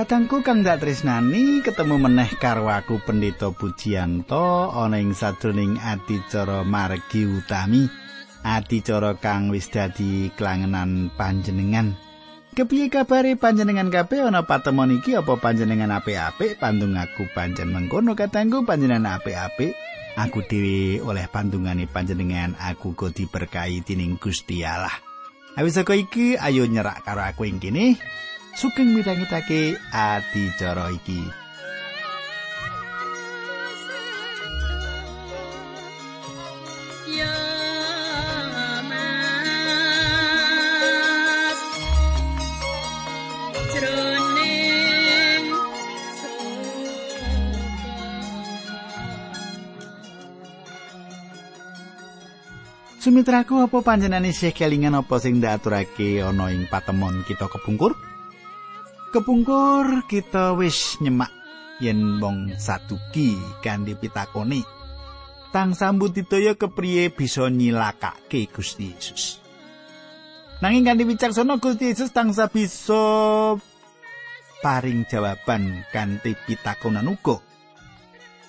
[0.00, 7.28] Katangku kang dak tresnani ketemu meneh karo aku Pendeta Pujiyanto ana ing sadroning adicara margi
[7.28, 7.84] utami.
[8.40, 12.00] Adicara kang wis dadi klangenan panjenengan.
[12.56, 18.64] Kepiye kabare panjenengan kabeh ana patemon iki apa panjenengan apik-apik pandung aku pancen mengkono katangku
[18.64, 19.76] panjenengan apik-apik
[20.16, 24.96] aku dhewe oleh pandungane panjenengan aku go diberkahi dening Gusti Allah.
[25.60, 28.00] Awis saka iki ayo nyerak karo aku ing kene
[28.54, 31.40] sugeng midhangetake adicara iki.
[53.00, 57.96] Sumitraku apa panjenengan isih kelingan apa sing ndaturake ana ing patemon kita kepungkur?
[59.10, 61.34] Kepungkur kita wis nyemak
[61.82, 64.62] yen wong saduki kanthi pitakoni.
[65.50, 69.42] Tang sambut ditaya kepriye bisa nyilakake Gusti Yesus.
[70.62, 73.02] Nanging kanthi wicaksana Gusti Yesus tangsa bisa
[74.62, 77.42] paring jawaban kanthi pitakonan uga.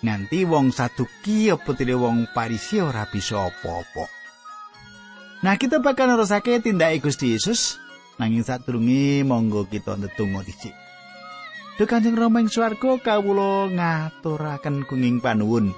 [0.05, 4.05] Nganti wong saduki apa tire wong parisi ora bisa apa-apa.
[5.41, 7.81] Nah, kita bakal nerusake tindake Gusti Yesus
[8.21, 10.77] Nanging sadurunge monggo kita ndedonga dhisik.
[11.81, 15.73] Duh Kanjeng Rama ing swarga kawula ngaturaken kenging panuwun.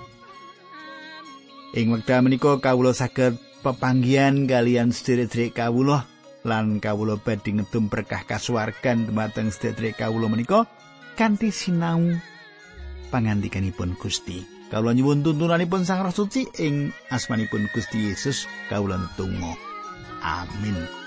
[1.71, 6.03] Ing wekdal menika kawula saged pepanggihan kalian sedherek-sedherek kawula
[6.43, 10.67] lan kawula badhe ngedum berkah kasuwargan dumateng sedherek kawula menika
[11.15, 12.19] kanthi sinau
[13.07, 14.43] pangandikanipun Gusti.
[14.67, 19.55] Kawula nyuwun tuntunanipun Sang Roh Suci ing asmanipun Gusti Yesus kawula tunggu.
[20.19, 21.02] Amin.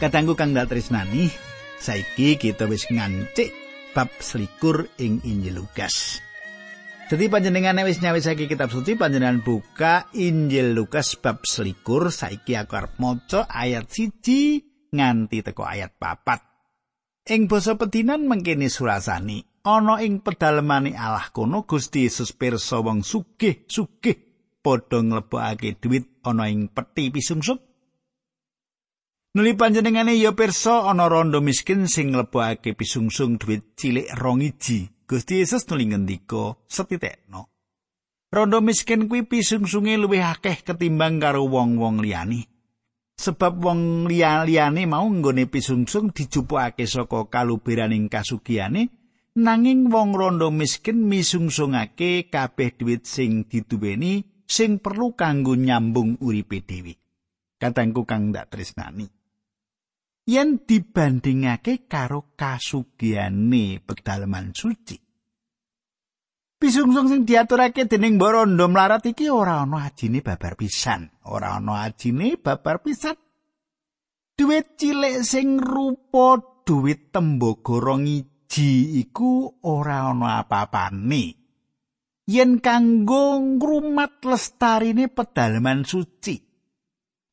[0.00, 1.28] Katanggu kang dak tresnani,
[1.76, 3.52] saiki kita wis ngancik
[3.92, 6.24] bab selikur ing Injil Lukas.
[7.12, 12.96] Jadi panjenengan wis nyawisake kitab suci panjenengan buka Injil Lukas bab selikur saiki aku arep
[12.96, 16.48] maca ayat siji nganti teko ayat papat.
[17.28, 24.16] Ing basa pedinan mengkene surasani ana ing pedalemane Allah kono Gusti Yesus pirsa wong sugih-sugih
[24.64, 27.69] padha nglebokake dhuwit ana ing peti pisungsuk
[29.30, 34.90] Nuli panjenengane ya pirsa ana rondo miskin sing nglebokake pisungsung dhuwit cilik rong iji.
[35.06, 37.46] Gusti Yesus nuli ngendika setitekno.
[38.34, 42.50] Rondo miskin kuwi pisungsunge luwih akeh ketimbang karo wong-wong liyane.
[43.22, 48.90] Sebab wong liya-liyane mau nggone pisungsung dijupukake saka kaluberaning kasugihane,
[49.38, 56.98] nanging wong rondo miskin misungsungake kabeh dhuwit sing diduweni sing perlu kanggo nyambung uripe dhewe.
[57.62, 59.19] Katangku kang ndak tresnani.
[60.30, 64.94] Yen dibandingake karo kasugihane pedalaman suci.
[66.60, 72.36] Pisungsung sing diaturake dening Barondo mlarat iki ora ana ajine babar pisan, ora ana ajine
[72.36, 73.16] babar pisan.
[74.36, 81.24] Duit cilik sing rupa duit tembaga rong iji iku ora ana apa-apane.
[82.28, 86.49] Yen kanggo ngrumat lestarine pedalaman suci.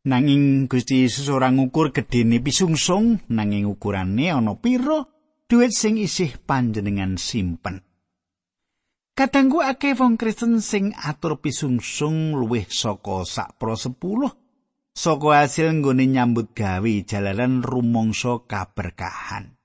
[0.07, 5.03] Nanging Gusti Yesus ora ngukur gedene pisungsung, nanging ukurane ana pira
[5.51, 7.83] dhuwit sing isih panjenengan simpen.
[9.11, 14.31] Kadangku akeh wong Kristen sing atur pisungsung luwih saka sak pro sepuluh
[14.95, 19.59] saka hasil nggone nyambut gawe jalaran rumangsa kaberkahan.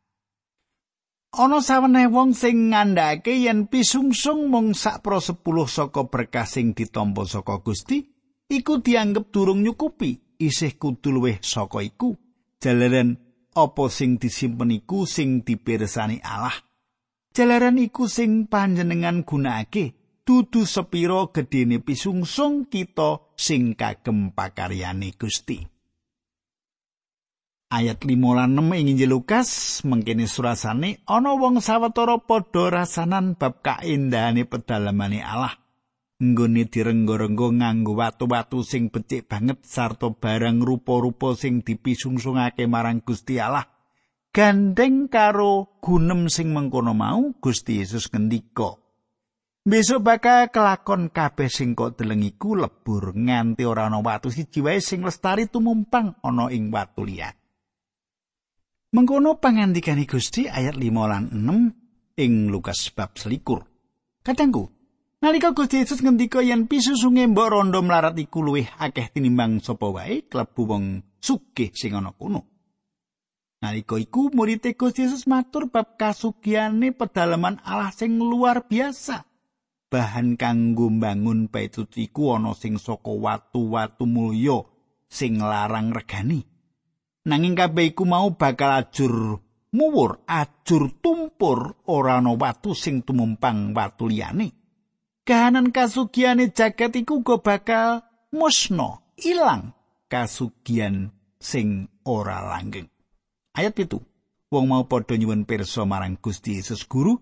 [1.39, 7.31] Ana saweneh wong sing ngandhake yen pisungsung mung sak pro sepuluh saka berkah sing ditampa
[7.31, 8.03] saka Gusti,
[8.51, 10.32] iku dianggep durung nyukupi.
[10.43, 12.19] Isih kudu luwih saka iku.
[12.59, 13.19] Jalaran
[13.55, 16.55] apa sing disimpen iku sing dipirsani Allah?
[17.31, 25.59] Jalaran iku sing panjenengan gunakake dudu sepiro gedene pisungsung kita sing kagem pakaryane Gusti.
[27.73, 28.13] Ayat 5
[28.77, 35.62] ing Injil Lukas mengkene surasane ana wong sawetara padha rasanan bab kaendahane pedalamane Allah
[36.23, 43.67] nggone direnggo-renggo nganggo watu-watu sing becik banget sarta barang rupa-rupa sing dipisungsungake marang Gusti Allah.
[44.31, 48.79] Gandeng karo gunem sing mengkono mau Gusti Yesus ngendika.
[49.63, 54.83] Besok bakal kelakon kabeh sing kok deleng iku lebur nganti ora ana watu siji wae
[54.83, 57.31] sing lestari tumumpang ana ing watu liya.
[58.95, 63.65] Mengkono pangandikane Gusti ayat 5 lan 6 ing Lukas bab selikur.
[64.23, 64.82] Kadangku,
[65.23, 70.27] nalika Gusti Yesus ngendika yen pisusunge mbok rondo mlarat iku luwih akeh tinimbang sapa wae
[70.27, 70.85] klebu wong
[71.23, 72.45] sugih sing ana kono.
[73.63, 79.33] Nalika iku murid Gusti Yesus matur bab kasugiane pedalaman Allah sing luar biasa.
[79.93, 84.65] bahan kanggo mbangun paitut iku ana sing saka watu-watu mulya
[85.05, 86.41] sing larang regani.
[87.29, 89.37] Nanging kabeh iku mau bakal ajur
[89.77, 94.62] muwur, ajur tumpur ora ana watu sing tumumpang watu liyane.
[95.23, 98.03] Kahanan kasugiane jagat iku go bakal
[98.35, 99.71] musno, ilang
[100.11, 102.91] kasugian sing ora langgeng.
[103.55, 104.03] Ayat itu,
[104.51, 107.21] wong mau padha nyuwun pirsa marang Gusti Yesus Guru,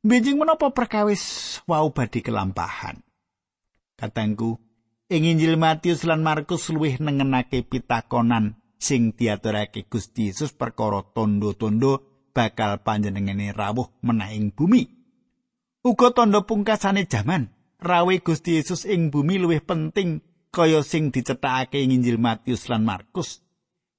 [0.00, 1.20] Benjing menapa perkawis
[1.68, 3.04] wau badhe kelampahan.
[4.00, 4.56] Katangku,
[5.12, 12.00] ing Injil Matius lan Markus luwih nengenake pitakonan sing diaturake Gusti Yesus perkara tondo-tondo
[12.32, 14.99] bakal panjenengane rawuh menaing bumi.
[15.80, 20.20] Uga tondo pungkasane jaman, rawe Gusti Yesus ing bumi luwih penting
[20.52, 23.40] kaya sing dicethakake ing Injil Matius lan Markus.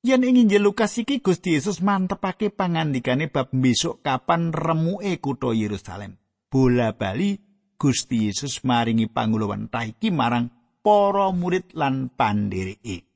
[0.05, 6.21] Yen ing Injil Lukas iki Gusti Yesus mantepake pangandikane bab besok kapan remuke kutha Yerusalem.
[6.53, 7.41] Bola bali
[7.81, 10.53] Gusti Yesus maringi panguluwan taiki marang
[10.85, 13.09] para murid lan pandhereke.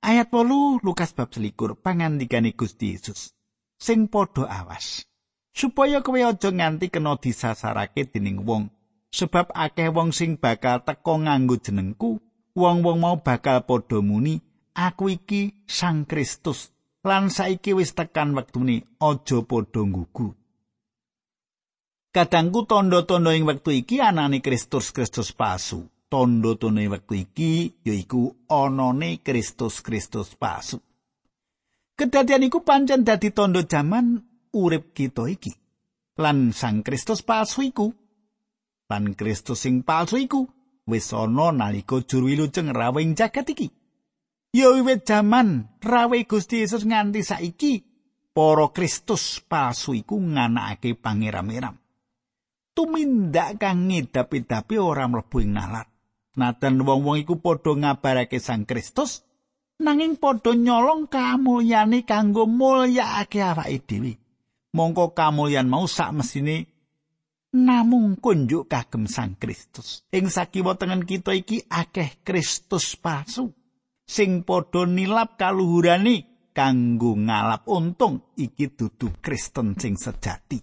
[0.00, 3.36] Ayat 8 Lukas bab selikur pangandikane Gusti Yesus
[3.76, 5.07] sing padha awas
[5.58, 8.70] supaya kowe aja nganti kena disasarake dening wong
[9.10, 12.22] sebab akeh wong sing bakal teka nganggo jenengku
[12.54, 14.38] wong-wong mau bakal padha muni
[14.78, 16.70] aku iki Sang Kristus
[17.02, 20.34] lan saiki wis tekan wektune aja padha nggugu.
[22.14, 25.86] Kadangku tondo-tondo ing wektu iki anane Kristus Kristus palsu.
[26.08, 27.50] Tondo-tondo ing wektu iki
[27.84, 30.80] yaiku anane Kristus Kristus palsu.
[31.98, 35.52] Kedadian iku pancen dadi tondo jaman urip kita iki.
[36.18, 37.94] Lan Sang Kristus palsu iku
[38.88, 40.48] lan Kristus sing palsu iku
[40.88, 43.68] wis ana nalika juru wilujeng rawing jagat iki.
[44.48, 47.84] Ya wiwit jaman rawe Gusti Yesus nganti saiki
[48.32, 51.76] para Kristus palsu iku nganakake pangeram-eram.
[52.72, 55.86] Tumindak kang ngedapi-dapi ora mlebu ing nalar.
[56.38, 59.26] Nadan wong-wong iku padha ngabarake Sang Kristus
[59.82, 64.12] nanging padha nyolong kamulyane kanggo mulyakake awake dhewe.
[64.74, 66.68] Mongko kamulyan mau sak mesine
[67.48, 70.04] namung kunjuk kagem Sang Kristus.
[70.12, 73.56] Ing sakiwa tengen kita iki akeh Kristus palsu.
[74.08, 80.58] sing padha nilap kaluhurane kanggo ngalap untung iki dudu Kristen sing sejati.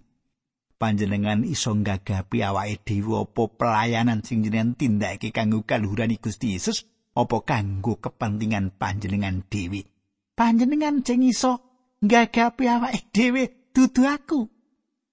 [0.75, 6.83] Panjenengan iso nggagapi awake dhewe apa pelayanan sing jenengan tindakake kanggo kaluhuran Gusti Yesus
[7.15, 9.87] apa kanggo kepentingan panjenengan dhewe.
[10.35, 11.63] Panjenengan sing iso
[12.03, 13.43] nggagapi awake dhewe
[13.75, 14.47] dudu aku.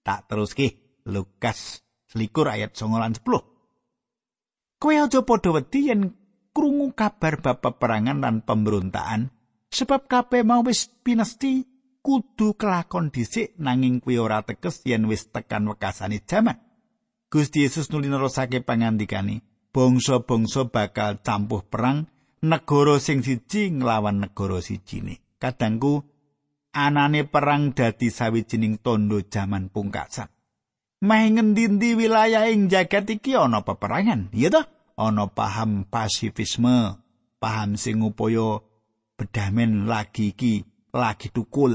[0.07, 0.79] Tak teruske
[1.11, 4.79] Lukas selikur ayat 9 lan 10.
[4.79, 6.15] Kowe aja padha wedi yen
[6.55, 9.33] krungu kabar bab peperangan lan pemberontakan
[9.73, 11.65] sebab kabeh mau wis pinesti
[12.05, 16.61] kudu kelakon dhisik nanging kuwi ora tekes yen wis tekan wekasane jaman
[17.33, 19.41] Gusti Yesus nuli nerusake pangandikane
[19.73, 22.05] bangsa-bangsa bakal campuh perang
[22.45, 26.12] negara sing siji nglawan negara sijine kadangku
[26.73, 30.29] anane perang dadi sawijining tondo jaman pungkasan
[31.03, 34.63] Meh ngendi-endi wilayah ing jagat iki ana peperangan, iya toh?
[34.95, 36.95] ana paham pasifisme,
[37.43, 38.63] paham sing upaya
[39.19, 40.63] bedamen lagi iki
[40.95, 41.75] lagi tukul.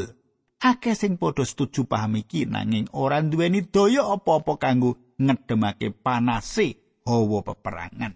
[0.64, 7.44] Akeh sing padha setuju paham iki nanging ora duweni daya apa-apa kanggo ngedemake panase hawa
[7.44, 8.16] peperangan.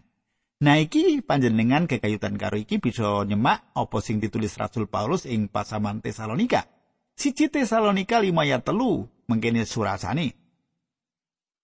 [0.61, 6.05] Nah iki panjenengan kekayutan karo iki bisa nyemak apa sing ditulis Rasul Paulus ing pasaman
[6.05, 6.69] Tesalonika.
[7.17, 10.37] Siji Tesalonika 5 ayat telu mengkene surasane.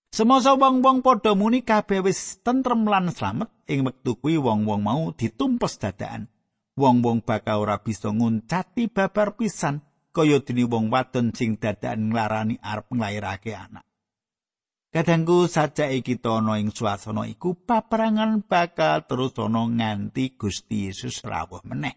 [0.10, 5.78] Semasa wong-wong padha muni kabeh wis tentrem lan slamet ing wektu kuwi wong-wong mau ditumpes
[5.78, 6.26] dadakan.
[6.74, 12.90] Wong-wong bakal ora bisa nguncati babar pisan kaya dene wong wadon sing dadakan nglarani arep
[12.90, 13.86] nglairake anak.
[14.88, 21.62] Kadangku saja kita ana ing swasana iku paperangan bakal terus ana nganti Gusti Yesus rawuh
[21.68, 21.96] meneh.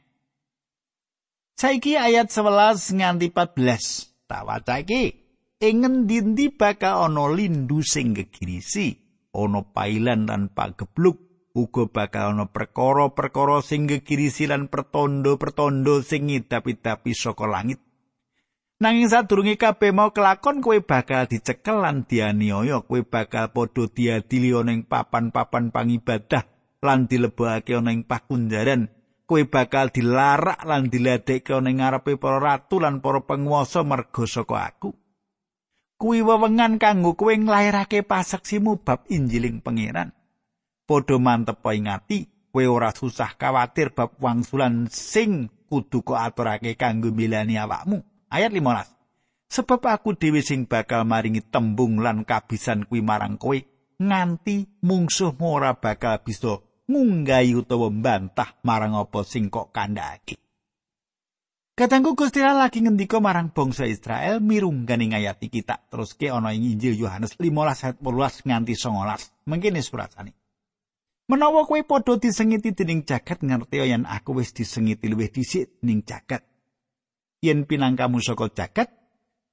[1.55, 5.21] Saiki ayat 11 nganti 14 tak waca iki.
[5.61, 8.97] ing ngendi bakal ana lindu sing gegirisi
[9.37, 11.21] ana pailan lan pagebluk
[11.53, 17.90] uga bakal ana perkara-perkara sing gegirisi lan pertondo-pertondo sing ngidap-idapi saka langit
[18.81, 24.89] Nanging sadurunge kabeh mau kelakon kowe bakal dicekel lan dianiaya, kowe bakal padha diadili ning
[24.89, 26.49] papan-papan pangibadah
[26.81, 28.89] lan dilebokake ana ing pakunjaran.
[29.29, 34.97] Kowe bakal dilarak lan diladekke ning ngarepe para ratu lan para penguasa merga saka aku.
[36.01, 40.17] Kuwi wewengan kanggo kowe nglairake paseksimu bab Injiling Pangeran.
[40.89, 47.61] Padha mantep ingati, kowe ora susah kawatir bab wangsulan sing kudu kok aturake kanggo milani
[47.61, 48.10] awakmu.
[48.31, 53.59] Ayat 15 sebab aku dhewe sing bakal maringi tembung lan kabisan kuwi marang kowe
[54.01, 60.41] nganti mungsuhmu ora bakal bisa ngunggahi utawa mbantah marang apa sing kok kandhake
[61.81, 66.93] Katangku Gusti lagi ngendika marang bangsa Israel mirunggane ayat iki tak teruske ana ing Injil
[66.93, 69.49] Yohanes 15 ayat 18 nganti 19.
[69.49, 70.37] Mengkene surasane.
[71.33, 76.45] Menawa kowe padha disengiti dening jagat ngerti yen aku wis disengiti luwih dhisik ning jagat.
[77.41, 78.89] Yen pinangkamu saka jagat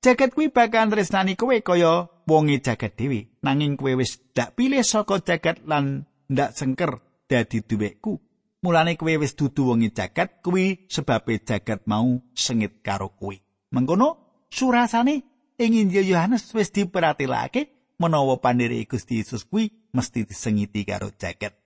[0.03, 3.27] jagat kuwi bakal tresnani kowe kaya wonge jagat dhewe.
[3.43, 8.19] Nanging kowe wis dak pilih saka jagat lan ndak sengker dadi duweku
[8.63, 13.35] mulane kowe wis dudu wonge jagat kuwi sebabe jagat mau sengit karo kowe.
[13.71, 15.23] Mengkono surasane
[15.57, 21.57] ing Injil Yohanes wis diperhatilake menawa pandiri Gusti Yesus kuwi mesti disengiti karo jagat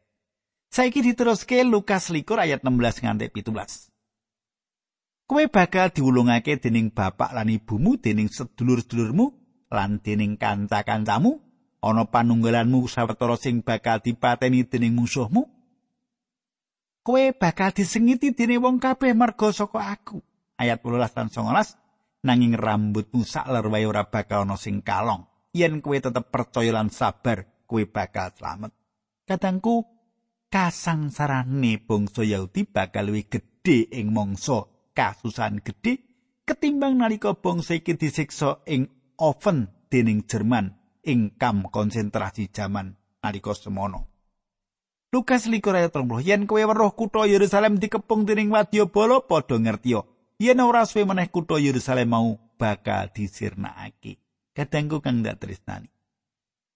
[0.72, 3.91] saiki diteruske Lukas likur ayat 16 nganti 17
[5.32, 9.32] kowe bakal diwulungake dening bapak lan ibumu dening sedulur-sedulurmu
[9.72, 11.40] lan dening kanca-kancamu?
[11.80, 15.48] Ana panunggalanmu sawetara sing bakal dipateni dening musuhmu?
[17.00, 20.20] Kowe bakal disengiti dening wong kabeh merga saka aku.
[20.60, 25.24] Ayat 18 lan 19 nanging rambutmu sak lerwae ora bakal ana sing kalong.
[25.56, 28.76] Yen kowe tetep percaya lan sabar kowe bakal slamet.
[29.24, 29.88] Kadangku
[30.52, 36.04] kasangsarane bangsa Yahudi bakal luwih gedhe ing mangsa kasusan gedhe
[36.46, 38.88] ketimbang nalika bangsa iki disiksa ing
[39.20, 40.72] oven dening Jerman
[41.04, 44.12] ing kam konsentrasi jaman nalika semono.
[45.12, 50.08] Lukas likur ayat 30 yen kowe weruh kutha Yerusalem dikepung dening wadyabala padha ngertiya
[50.40, 54.24] yen ora suwe meneh kutha Yerusalem mau bakal disirnakake.
[54.56, 55.92] Kadangku kang dak tresnani.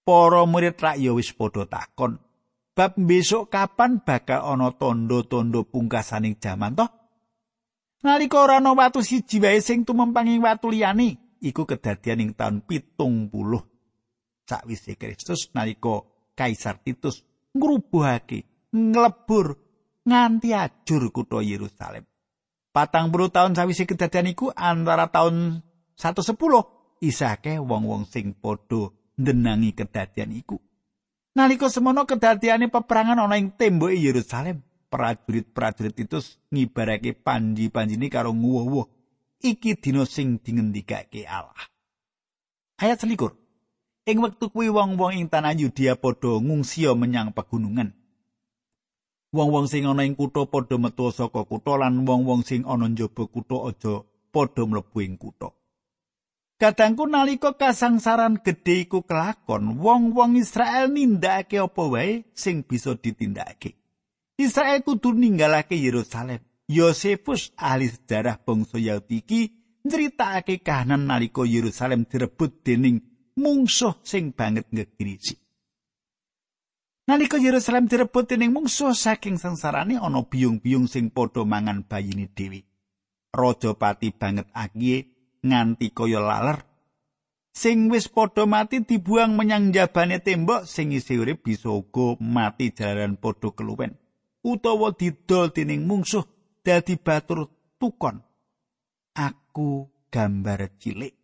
[0.04, 2.20] Para murid rak ya wis padha takon,
[2.76, 7.05] bab besok kapan bakal ana tondo-tondo pungkasaning jaman toh?
[8.04, 13.30] Nalika ora ana watu siji wae sing tumempang watu liyane, iku kedadian ing taun pitung
[13.32, 13.64] puluh
[14.46, 17.24] sakwise Kristus nalika Kaisar Titus
[17.56, 19.56] ngrubuhake, nglebur
[20.06, 22.04] nganti ajur kutha Yerusalem.
[22.70, 25.64] Patang puluh tahun sawise kedadian iku antara tahun
[25.96, 26.36] 110
[27.00, 30.60] isake wong-wong sing padha ndenangi kedadian iku.
[31.32, 34.60] Nalika semono kedadiane peperangan ana ing tembok Yerusalem,
[34.96, 38.88] prajurit-prajurit itu ngibarake panji-panjine karo nguwuh
[39.44, 41.68] iki dina sing dingendikake Allah.
[42.80, 43.36] Ayat selikur.
[44.08, 47.92] Ing wektu kuwi wong-wong ing tanah Yudea padha ngungsia menyang pegunungan.
[49.36, 53.68] Wong-wong sing ana ing kutha padha metu saka kutha lan wong-wong sing ana njaba kutha
[53.68, 53.94] aja
[54.32, 55.52] padha mlebu ing kutha.
[56.56, 63.76] Kadangku nalika kasangsaran gedhe iku kelakon, wong-wong Israel nindakake apa wae sing bisa ditindakake.
[64.36, 66.44] Israel kudu ninggalake Yerusalem.
[66.68, 69.40] Yosefus ahli sejarah bangsa Yahudi iki
[69.86, 73.00] nyritakake kahanan nalika Yerusalem direbut dening
[73.38, 75.40] mungsuh sing banget ngegirisi.
[77.06, 82.66] Nalika Yerusalem direbut dening mungsuh saking sengsarane ana biyung-biyung sing padha mangan bayine dewi.
[83.32, 85.06] Raja pati banget agie
[85.46, 86.60] nganti kaya laler.
[87.56, 93.16] Sing wis padha mati dibuang menyang jabane tembok sing isih urip bisa uga mati jalaran
[93.16, 93.96] padha keluwen.
[94.46, 96.22] Utawa didol dening mungsuh
[96.62, 97.50] dadi batur
[97.82, 98.22] tukon.
[99.18, 101.14] Aku gambar cilik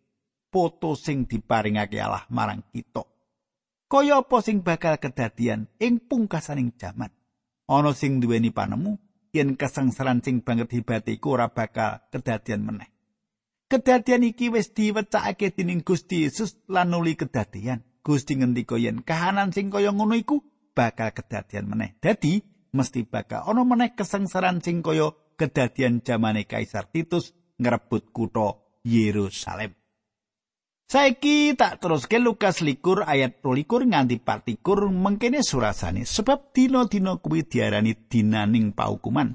[0.51, 3.07] foto sing diparingake Allah marang kita.
[3.87, 7.13] Kaya apa sing bakal kedadian ing pungkasaning jaman?
[7.69, 8.97] Ana sing duweni panemu
[9.33, 12.89] yen kesengsaran sing banget hebat iku ora bakal kedadian meneh.
[13.69, 17.81] Kedadian iki wis diwecakake dening Gusti Yesus lan nuli kedadian.
[18.05, 20.41] Gusti ngendika yen kahanan sing kaya ngono iku
[20.73, 21.97] bakal kedadian meneh.
[21.97, 29.77] Dadi mesti bakal ana meneh kesengsaran sing kaya kedadian jamane Kaisar Titus ngrebut kutha Yerusalem.
[30.89, 37.47] Saiki tak terus ke Lukas likur ayat prolikur nganti partikur mengkene surasane sebab dina-dina kuwi
[37.47, 39.33] diarani dinaning paukuman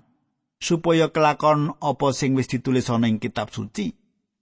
[0.59, 3.95] supaya kelakon apa sing wis ditulis ana ing kitab suci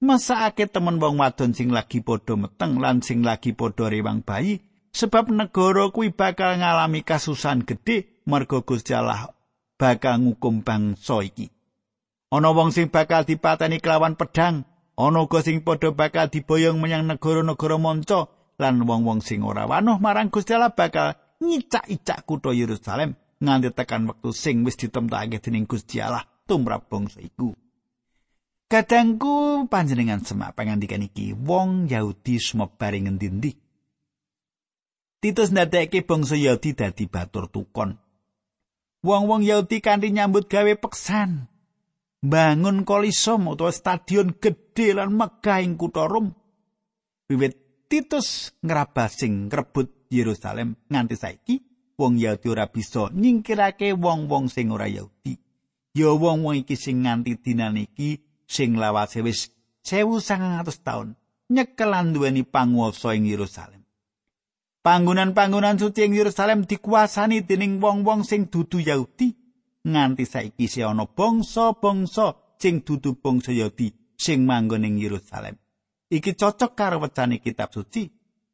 [0.03, 4.61] masakake temen wong wadon sing lagi padha meteng lan sing lagi padha rewang bayi
[4.93, 9.31] sebab negara kuwi bakal ngalami kasusan gedhe merga Gusti Allah
[9.79, 11.49] bakal ngukum bangsa iki.
[12.35, 14.67] Ana wong sing bakal dipateni kelawan pedhang,
[14.99, 20.33] ana uga sing padha bakal diboyong menyang negara-negara manca lan wong-wong sing ora wanuh marang
[20.33, 21.15] Gusti Allah bakal
[21.45, 27.53] nyicak-icak kutha Yerusalem nganti tekan wektu sing wis ditemtokake dening Gusti Allah tumrap bangsa iku.
[28.67, 33.55] Kadangku panjenengan semak pangandikan iki wong Yahudi sumebar ing endi
[35.23, 38.06] Titus ndadekake bangsa Yahudi dadi batur tukon.
[39.07, 41.47] Wong-wong Yahudi kanthi nyambut gawe peksan.
[42.27, 46.35] Bangun kolisom utawa stadion gedhe lan megah ing kutha Rom.
[47.31, 51.63] Wiwit Titus ngrabah sing ngrebut Yerusalem nganti saiki
[51.95, 55.39] wong Yahudi ora bisa nyingkirake wong-wong sing ora Yahudi.
[55.95, 59.55] Ya wong-wong iki sing nganti dinan iki sing lawase wis
[59.87, 61.15] 1900 taun
[61.47, 63.86] nyekelan duweni panguwasa ing Yerusalem.
[64.87, 69.35] Panggonan-panggonan suci ing Yerusalem dikuasani dening wong-wong sing dudu Yahudi.
[69.83, 75.59] Nganti saiki si ana bangsa-bangsa sing dudu bangsa Yahudi sing manggon ing Yerusalem.
[76.07, 78.07] iki cocok karo wecane kitab suci.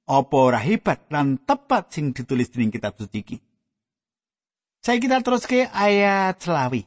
[0.09, 3.37] Apa ora hebat lan tepat sing ditulis dening kitab suci iki?
[4.81, 6.81] Saya kita terus ke ayat selawi.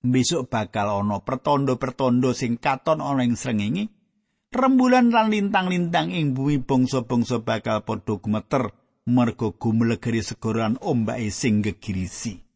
[0.00, 3.97] Besok bakal ono pertondo-pertondo sing katon ana ing srengenge
[4.48, 8.72] rembulan lan lintang-lintang ing bumi bangsa-bangsa bakal padha gumeter
[9.08, 12.48] mergo gumlegeri segoran ombake sing gegirisi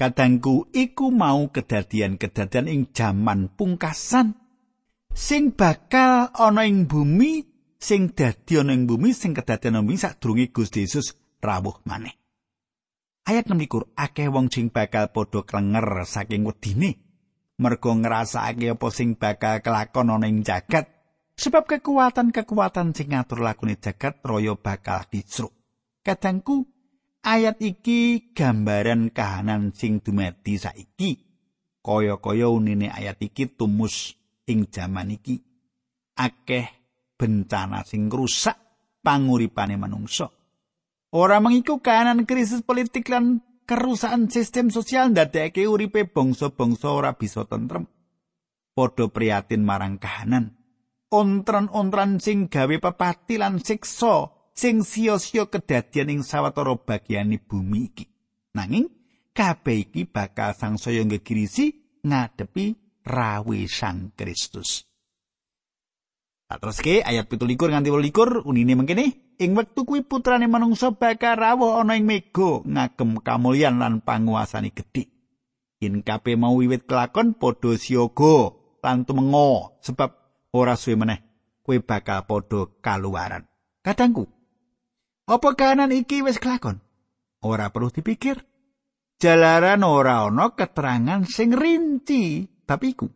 [0.00, 4.32] Kadangku iku mau kedadian-kedadian ing jaman pungkasan
[5.12, 7.44] sing bakal ana ing bumi
[7.76, 11.12] sing dadi ana ing bumi sing kedadian bumi sadurunge Gusti Yesus
[11.44, 12.16] rawuh maneh.
[13.28, 16.96] Ayat 16 akeh wong sing bakal padha klenger saking wedine
[17.60, 20.88] mergo ngrasakake apa sing bakal kelakon ana ing jagat
[21.36, 25.52] sebab kekuatan-kekuatan sing ngatur lakune jagat raya bakal dicruk.
[26.00, 26.64] Kadangku
[27.20, 31.28] ayat iki gambaran kahanan sing dumadi saiki.
[31.80, 34.16] Kaya-kaya unine ayat iki tumus
[34.48, 35.40] ing jaman iki
[36.16, 36.68] akeh
[37.16, 38.56] bencana sing rusak
[39.04, 40.28] panguripane manungsa.
[41.10, 47.86] Ora mengiku kahanan krisis politik lan kerusakan sistem sosial ndadekake uripe bangsa-bangsa ora bisa tentrem.
[48.74, 50.58] Padha prihatin marang kahanan.
[51.14, 58.10] Ontran-ontran sing gawe pepati lan siksa sing sia-sia kedadian ing sawetara bagian bumi iki.
[58.58, 58.90] Nanging
[59.30, 62.74] kabeh iki bakal sangsaya ngegirisi ngadepi
[63.06, 64.82] rawe Sang Kristus.
[66.50, 71.80] Terus ke ayat pitulikur nganti likur unine mengkene ing wektu kuwi putrane manungsa bakal rawuh
[71.80, 75.08] ana ing mega ngagem kamulyan lan panguasane gedhe.
[75.80, 78.52] Yen kabeh mau wiwit kelakon padha siaga
[78.84, 80.12] lan tumengo sebab
[80.52, 81.24] ora suwe meneh
[81.64, 83.48] kowe bakal padha kaluaran.
[83.80, 84.28] Kadangku,
[85.24, 86.84] apa kanan iki wis kelakon?
[87.40, 88.44] Ora perlu dipikir.
[89.16, 93.10] Jalaran ora ana keterangan sing rinci Tapi iku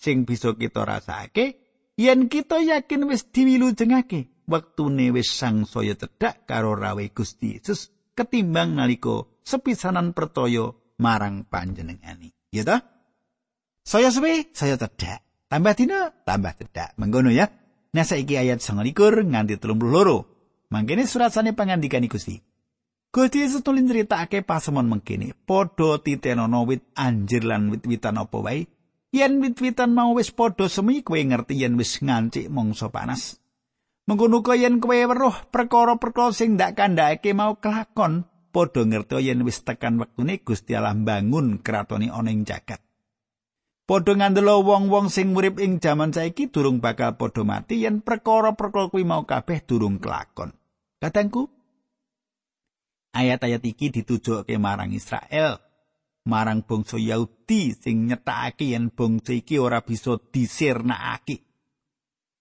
[0.00, 1.60] sing bisa kita rasake
[2.00, 9.26] yen kita yakin wis diwilujengake wektune wis sangsaya cedhak karo rawe Gusti Yesus ketimbang nalika
[9.42, 12.32] sepisanan pertoyo marang panjenengani.
[12.50, 12.82] Ya ta?
[13.86, 15.22] Saya suwe, saya cedhak.
[15.46, 16.98] Tambah dina, tambah cedhak.
[16.98, 17.46] Menggono ya.
[17.94, 20.70] Nah saiki ayat 29 nganti 32.
[20.72, 22.42] Mangkene surat sane pangandikan Gusti.
[23.14, 28.66] Gusti Yesus tulin critakake pasemon mengkene, padha titenono wit anjir lan wit-witan apa wae
[29.16, 33.40] yen wit-witan mau wis padha semi kowe ngerti yen wis ngancik mangsa panas
[34.06, 38.22] mengkono yen kowe weruh perkara-perkara sing ndak kandhake mau kelakon
[38.54, 42.78] padha ngerti yen wis tekan wektune Gusti Allah bangun kratone ana ing jagat
[43.84, 49.02] padha ngandelo wong-wong sing urip ing jaman saiki durung bakal padha mati yen perkara-perkara kuwi
[49.02, 50.54] mau kabeh durung kelakon
[51.02, 51.50] katangku
[53.10, 55.66] ayat-ayat iki ditujokake marang Israel
[56.26, 61.46] marang bangsa Yahudi sing nyetakake yen bangsa iki ora bisa disirnakake.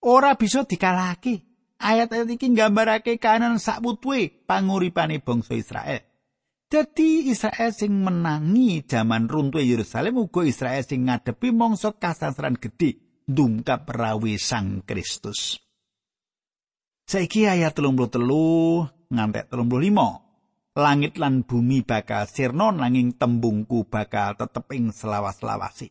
[0.02, 1.45] Ora bisa dikalahake.
[1.80, 6.02] Ayat-ayat iki nggambarake kanan sakbutuhe panguripane bangsa Israel.
[6.66, 13.86] Dadi Israel sing menangi jaman runtuh Yerusalem uga Israel sing ngadepi mangsa kasasran gedhe ndungkap
[13.86, 15.62] rawe Sang Kristus.
[17.06, 18.18] Saiki ayat 33
[19.14, 20.26] ngantek 35.
[20.76, 25.88] langit lan bumi bakal sirna nanging tembungku bakal tetep ing selawas-lawasi.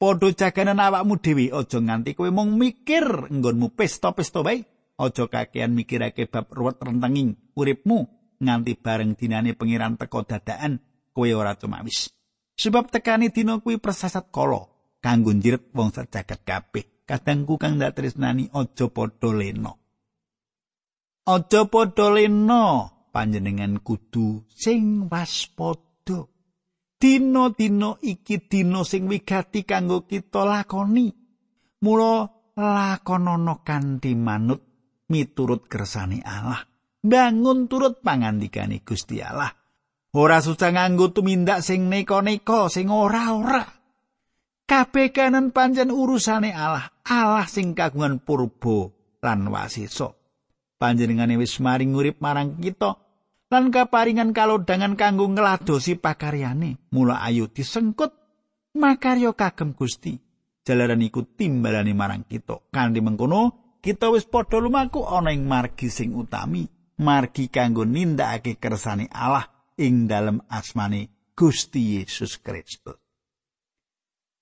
[0.00, 4.64] Podho jaganan awakmu dhewe aja nganti kowe mung mikir nggonmu pesta-pesta wae,
[5.02, 8.06] aja kakean mikirake bab ruwet rentenging uripmu
[8.38, 10.78] nganti bareng dinane pengiran teko dadakan
[11.10, 12.14] kowe ora cuma wis.
[12.54, 14.70] Sebab tekani dina kuwi persasat kala
[15.02, 17.02] kanggo njiret wong sajagat kabeh.
[17.02, 19.74] Kadangku kang ndak tresnani aja padha lena.
[21.26, 22.92] Aja padha lena.
[23.12, 26.32] panjenengan kudu sing waspada
[26.96, 31.12] dina-dina iki dina sing wigati kanggo kita lakoni
[31.84, 34.71] mula lakonana kanthi manut
[35.12, 36.64] miturut kersane Allah.
[37.04, 39.52] Bangun turut pangandikane Gusti Allah.
[40.16, 43.64] Ora susah nganggo tumindak sing neko-neko sing ora-ora.
[44.64, 48.88] Kabeh kanan pancen urusane Allah Allah sing kagungan purba
[49.20, 50.16] lan wasisa
[50.82, 52.98] panjenengane wis maring urip marang kita
[53.52, 58.18] lan kaparingan kalodhangan kanggo ngladosi pakaryane mula ayo disengkut.
[58.72, 60.16] Makarya kagem Gusti
[60.64, 62.72] jalaran iku timbalane marang kita.
[62.72, 66.70] Kanthi mengkono kita wis padha lumaku ana ing margi sing utami
[67.02, 72.96] margi kanggo nindakake kersane Allah ing dalem asmane Gusti Yesus Kristus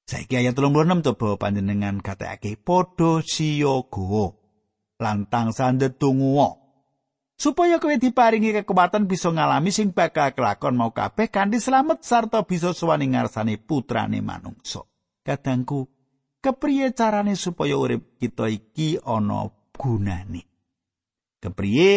[0.04, 4.36] Saiki ayat 36 coba panjenengan katakake padha siyaga
[5.00, 6.60] lan tansah ndedonga
[7.40, 12.76] supaya kowe diparingi kekuatan bisa ngalami sing bakal kelakon mau kabeh kanthi slamet sarta bisa
[12.76, 14.84] suwani ngarsane putrane manungsa.
[15.24, 15.88] Kadangku,
[16.40, 20.42] kepriye carane supaya urip kita iki ana gunane?
[21.40, 21.92] Kepriye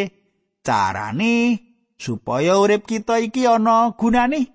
[0.63, 1.59] carane
[1.95, 4.51] supaya urip kita iki ana gunane?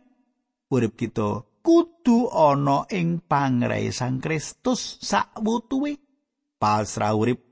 [0.68, 5.96] Urip kita kudu ana ing pangrae Sang Kristus sak wutuwe.
[6.58, 7.48] Pasrah urip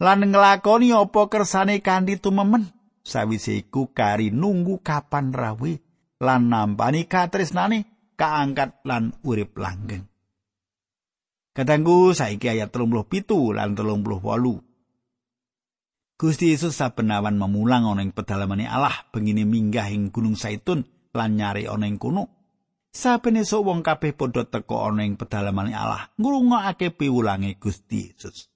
[0.00, 2.68] lan nglakoni apa kersane kanthi tumemen
[3.04, 5.72] sawise iku kari nunggu kapan rawe
[6.20, 10.09] lan nampani katresnane kaangkat lan urip langgeng
[11.60, 14.16] Katanggu saiki ayat 37 lan 38
[16.16, 21.68] Gusti Yesus sabenawan memulang ana ing pedalamane Allah bengine minggah ing Gunung Saitun lan nyari
[21.68, 22.32] ana ing kono.
[22.88, 28.48] Saben esuk wong kabeh padha teka ana ing pedalamane Allah ngrungokake piwulange Gusti Yesus.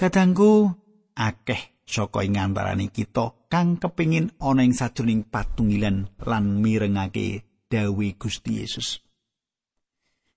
[0.00, 0.72] Kadangku
[1.12, 8.64] akeh saka ing antaraning kita kang kepingin ana ing sajroning patungilan lan mirengake dawuh Gusti
[8.64, 9.04] Yesus.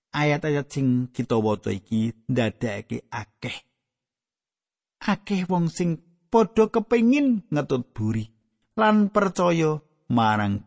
[0.08, 3.56] Ayat-ayat sing kita waca iki ndadekake akeh.
[5.04, 6.00] Akeh wong sing
[6.32, 8.28] padha kepingin ngetut buri
[8.78, 10.64] lan percaya marang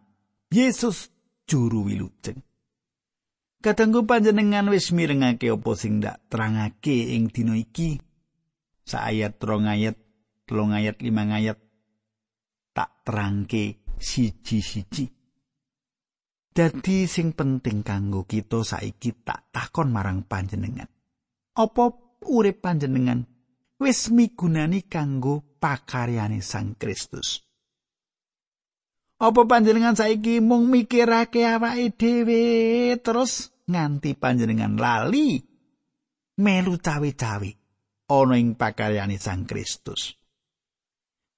[0.52, 1.10] Yesus
[1.48, 2.44] juru wilujeng.
[3.62, 8.02] Kadangku panjenengan wis mirengake apa sing ndak terangake ing dina iki
[8.82, 9.96] saayat rong ayat
[10.50, 11.62] telung ayat lima ayat
[12.74, 15.21] tak terangke siji-siji
[16.52, 20.88] dadi sing penting kanggo kita saiki tak takon marang panjenengan
[21.56, 21.84] apa
[22.28, 23.24] urip panjenengan
[23.80, 27.42] wis migunani kanggo pakaryane Sang Kristus
[29.22, 32.44] apa panjenengan saiki mung mikirake awake dhewe
[33.00, 35.40] terus nganti panjenengan lali
[36.42, 37.52] melu cawe-cawe
[38.12, 40.20] ana ing pakaryane Sang Kristus.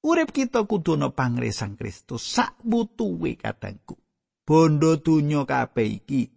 [0.04, 4.03] Urip kita kudu ana pangre Sang Kristus sak butuhe kadangku.
[4.44, 6.28] Bondo donya kabeh iki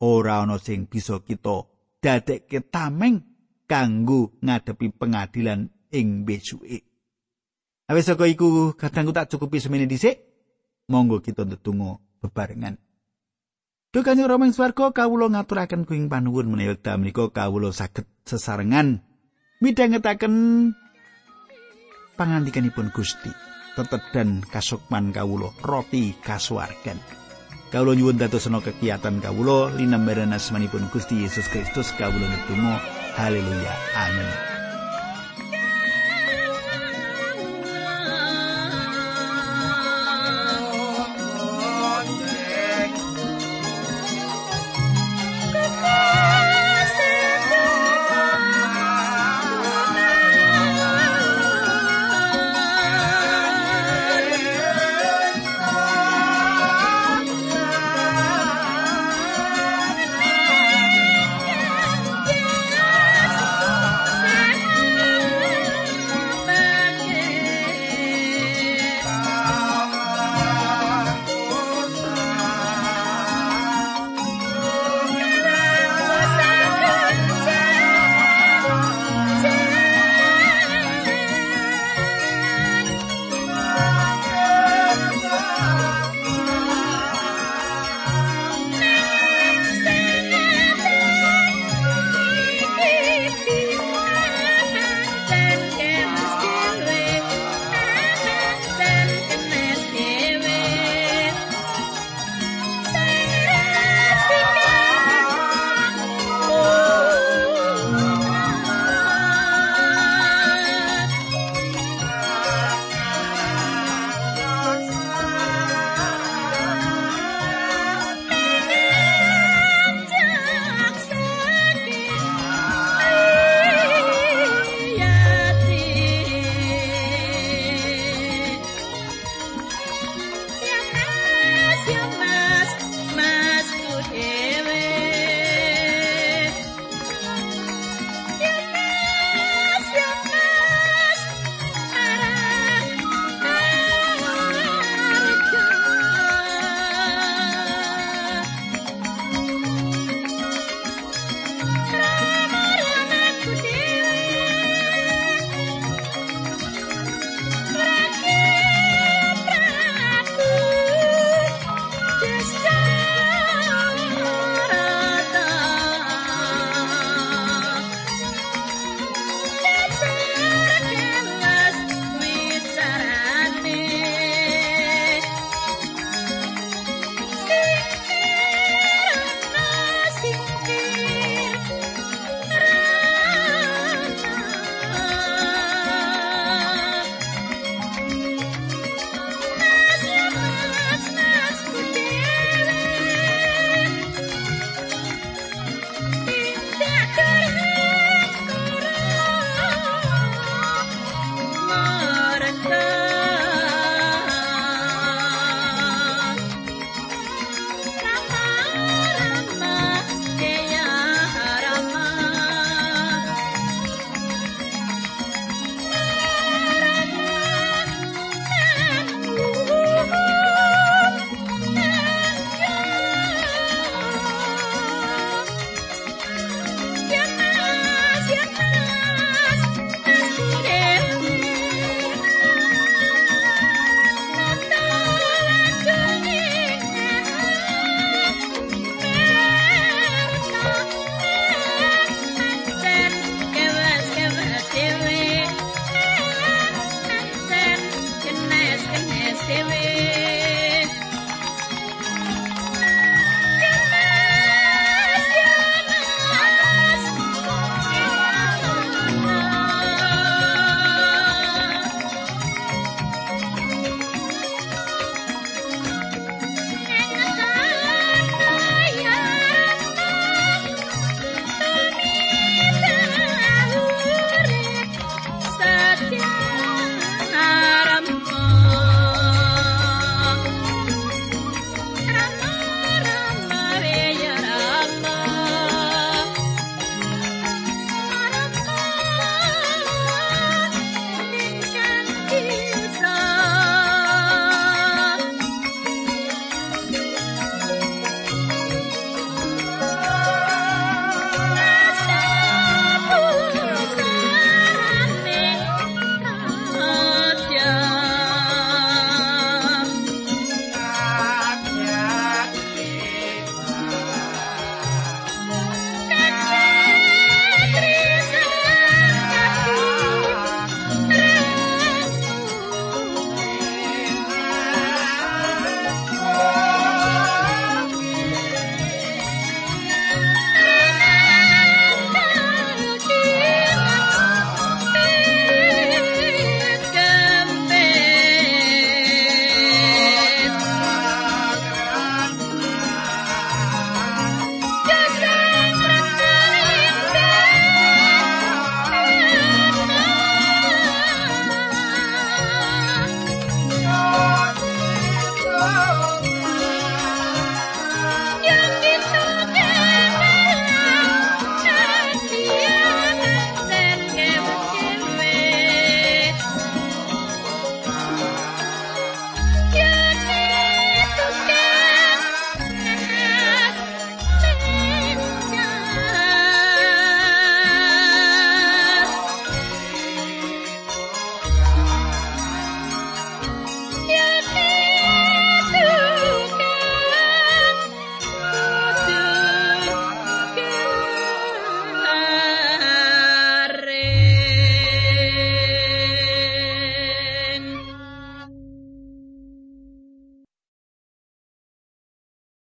[0.00, 1.68] ora ana sing bisa kita
[2.00, 3.20] dadekke tameng
[3.68, 6.80] kanggo ngadepi pengadilan ing besuke.
[7.92, 10.16] Awis saka iku kadangku tak cukupi semene dhisik.
[10.88, 12.80] Monggo kita ndedonga bebarengan.
[13.92, 19.04] Duh kanjeng Rama ing swarga kawula ngaturaken kuing panuwun menawi menika kawula saged sesarengan
[19.60, 20.34] midhangetaken
[22.16, 23.28] pangandikanipun Gusti
[23.76, 27.21] tetedan kasukman kawulo roti kasuwargan
[27.72, 32.78] kawulo nyuwun dadosna kegiatan kawulo linambaran asmanipun Gusti Yesus Kristus kawulo netunggal
[33.16, 33.72] haleluya.
[33.96, 34.51] Amin